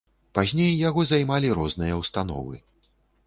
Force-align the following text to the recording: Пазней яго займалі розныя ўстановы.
Пазней 0.37 0.71
яго 0.87 1.03
займалі 1.11 1.53
розныя 1.59 1.99
ўстановы. 2.01 2.55